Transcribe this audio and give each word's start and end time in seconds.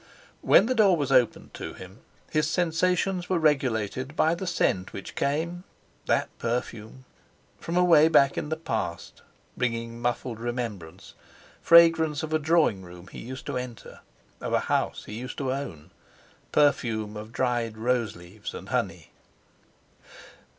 When 0.41 0.65
the 0.65 0.73
door 0.73 0.97
was 0.97 1.11
opened 1.11 1.53
to 1.53 1.73
him 1.75 1.99
his 2.31 2.49
sensations 2.49 3.29
were 3.29 3.37
regulated 3.37 4.15
by 4.15 4.33
the 4.33 4.47
scent 4.47 4.93
which 4.93 5.13
came—that 5.13 6.27
perfume—from 6.39 7.77
away 7.77 8.07
back 8.07 8.35
in 8.35 8.49
the 8.49 8.55
past, 8.57 9.21
bringing 9.55 10.01
muffled 10.01 10.39
remembrance: 10.39 11.13
fragrance 11.61 12.23
of 12.23 12.33
a 12.33 12.39
drawing 12.39 12.81
room 12.81 13.09
he 13.09 13.19
used 13.19 13.45
to 13.45 13.57
enter, 13.57 13.99
of 14.39 14.53
a 14.53 14.61
house 14.61 15.05
he 15.05 15.13
used 15.13 15.37
to 15.37 15.53
own—perfume 15.53 17.15
of 17.15 17.31
dried 17.31 17.77
rose 17.77 18.15
leaves 18.15 18.55
and 18.55 18.69
honey! 18.69 19.11